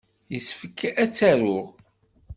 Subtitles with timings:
[0.33, 1.67] Yessefk ad tt-aruɣ.